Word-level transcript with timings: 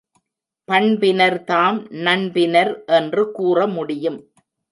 பண்பினர்தாம் 0.67 1.77
நண்பினர் 2.05 2.85
என்று 2.85 3.23
கூறமுடியும். 3.39 4.19